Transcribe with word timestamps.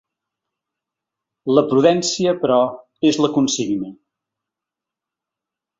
La 1.57 1.65
prudència, 1.73 2.33
però, 2.45 2.59
és 3.11 3.21
la 3.27 3.33
consigna. 3.39 3.95